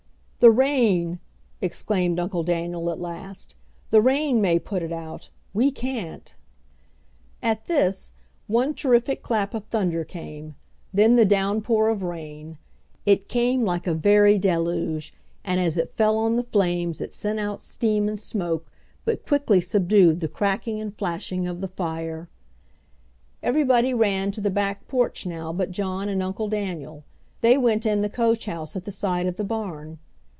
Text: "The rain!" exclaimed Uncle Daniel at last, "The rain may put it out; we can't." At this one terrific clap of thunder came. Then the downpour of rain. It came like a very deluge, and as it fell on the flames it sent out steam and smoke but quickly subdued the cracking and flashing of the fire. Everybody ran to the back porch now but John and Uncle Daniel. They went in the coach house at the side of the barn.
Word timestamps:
"The 0.39 0.49
rain!" 0.49 1.19
exclaimed 1.61 2.19
Uncle 2.19 2.41
Daniel 2.41 2.89
at 2.89 2.99
last, 2.99 3.53
"The 3.91 4.01
rain 4.01 4.41
may 4.41 4.57
put 4.57 4.81
it 4.81 4.91
out; 4.91 5.29
we 5.53 5.69
can't." 5.69 6.33
At 7.43 7.67
this 7.67 8.15
one 8.47 8.73
terrific 8.73 9.21
clap 9.21 9.53
of 9.53 9.65
thunder 9.65 10.03
came. 10.03 10.55
Then 10.91 11.15
the 11.15 11.25
downpour 11.25 11.89
of 11.89 12.01
rain. 12.01 12.57
It 13.05 13.27
came 13.29 13.63
like 13.65 13.85
a 13.85 13.93
very 13.93 14.39
deluge, 14.39 15.13
and 15.43 15.59
as 15.61 15.77
it 15.77 15.91
fell 15.91 16.17
on 16.17 16.37
the 16.37 16.43
flames 16.43 17.01
it 17.01 17.13
sent 17.13 17.39
out 17.39 17.61
steam 17.61 18.07
and 18.07 18.17
smoke 18.17 18.65
but 19.05 19.27
quickly 19.27 19.61
subdued 19.61 20.21
the 20.21 20.27
cracking 20.27 20.79
and 20.79 20.91
flashing 20.97 21.45
of 21.45 21.61
the 21.61 21.67
fire. 21.67 22.29
Everybody 23.43 23.93
ran 23.93 24.31
to 24.31 24.41
the 24.41 24.49
back 24.49 24.87
porch 24.87 25.23
now 25.27 25.53
but 25.53 25.69
John 25.69 26.09
and 26.09 26.23
Uncle 26.23 26.47
Daniel. 26.49 27.03
They 27.41 27.59
went 27.59 27.85
in 27.85 28.01
the 28.01 28.09
coach 28.09 28.45
house 28.47 28.75
at 28.75 28.85
the 28.85 28.91
side 28.91 29.27
of 29.27 29.35
the 29.35 29.43
barn. 29.43 29.99